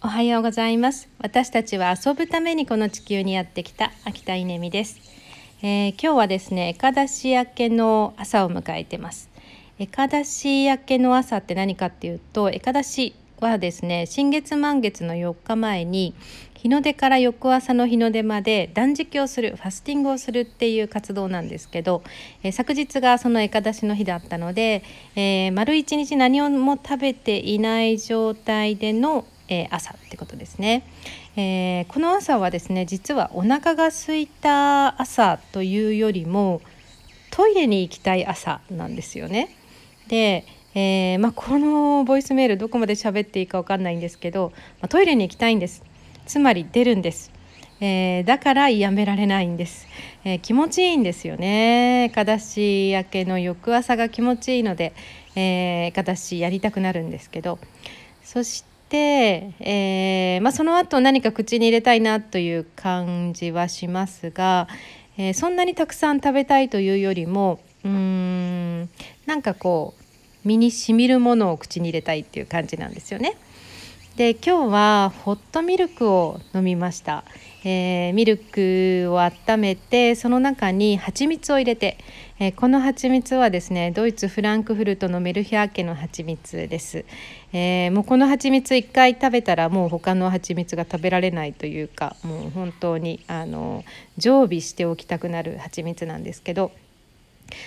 [0.00, 1.08] おはようございます。
[1.18, 5.00] 私たちは遊ぶためにこの地球にやってきた秋田稲美です、
[5.60, 9.28] えー、今日はですねエカダシ明けの朝を迎えてます。
[9.80, 16.14] エカダシ明けの朝って何かっていうとエカダシはですね新月満月の4日前に
[16.54, 22.04] 日の出から翌朝の日の出まで断食をするファスティングをするっていう活動なんですけど、
[22.44, 24.84] えー、昨日がそのエカダシの日だったので、
[25.16, 30.84] えー、丸一日何も食べていない状態でのえー、朝ってことですね、
[31.36, 36.60] えー、この朝はですね実はお腹が空いた朝というよりも
[37.30, 39.54] トイレに行きたい朝なんですよね。
[40.08, 45.84] で、えー、まあ、このボイスメールどこまで喋っていいか分かんないんですけど、まあ、トイレに行きたいんです。
[46.26, 47.30] つまり出るんです、
[47.80, 49.86] え、だからやめられないんです、
[50.24, 52.10] え、気持ちいいんですよね。
[52.14, 54.92] かだし明けの翌朝が気持ちいいので、
[55.36, 57.58] えー、かだしやりたくなるんですけど。
[58.24, 64.68] そしてで、えー、まあ、その後何か口に入れたいなという感じはしますが、
[65.18, 68.88] えー、そんなにたくさん食べたいというよりもうーん
[69.26, 73.36] なんかこう身にしみるものを口に入れたいっていう感じなんですよね。
[74.18, 77.22] で今日はホットミルクを飲みました、
[77.62, 81.98] えー、ミルクを温めてその中に蜂蜜を入れて、
[82.40, 87.04] えー、この蜂蜜はですねドイツフランクフルトのメルヒャー家の蜂蜜です、
[87.52, 93.84] えー、もうこの蜂蜜1回食べたらもう他の蜂蜜が食べられないというかもう本当にあの
[94.16, 96.72] 常備しておきたくなる蜂蜜なんですけど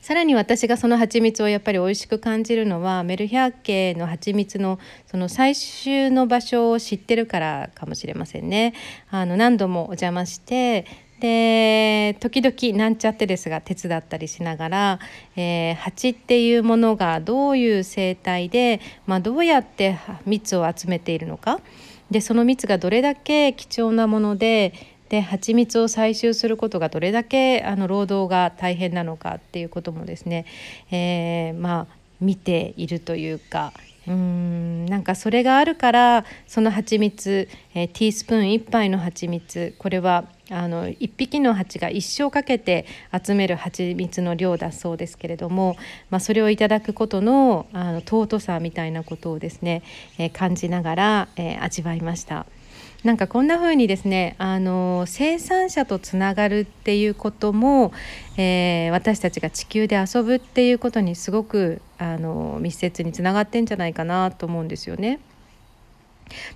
[0.00, 8.74] さらに私がその蜂蜜をやっぱり美味しく感じるのはメルヒャー家の蜂蜜のその採集の場所を知ってるからかもしれませんね。
[9.10, 10.86] あの何度もお邪魔して
[11.20, 14.98] で時々なんちゃってですが手伝ったりしながら、
[15.36, 21.60] えー、蜂っていうものがどういう生態で、まあ、どうやって蜜を集めているのか
[22.10, 24.74] でその蜜がどれだけ貴重なもので
[25.08, 30.46] で蜂蜜を採集することがどれだけあの労働が大変なのかっていうこともですね、
[30.90, 33.72] えー、まあ見ているというか
[34.06, 45.76] うんなんかそれがあるからその蜂蜜、えー、ティースプーン1杯の蜂蜜これはあの1匹の蜂が一生かけて集める蜂蜜の量だそうですけれども、
[46.10, 49.82] まあ、それをいただくことのあの尊さみたいなことをですね、
[50.18, 52.46] えー、感じながら、えー、味わいました。
[53.04, 57.92] なんかこんな風にですねあの生産者とつながるっていうことも、
[58.38, 65.20] えー、私たちが地球で遊ぶっていうことにすごくあの密接につながってんじゃないかなと思うんですよね。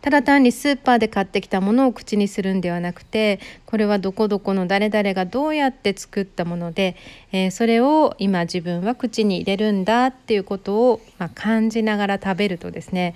[0.00, 6.94] ただ単にスーパーで買ってきたものを口にするんではなくてこれはどこどこの誰々がどうやって作ったもので、
[7.32, 13.14] えー、それを今自分は口に入れるんだっていうことを、まあ、感じながら食べるとですね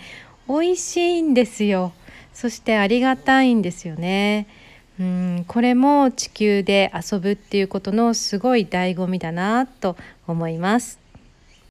[0.49, 1.93] 美味しいんですよ。
[2.33, 4.47] そしてありがたいんですよね。
[4.99, 9.97] うんこれも地球で遊ぶっていうことのすごい醍醐味だなと
[10.27, 10.99] 思います。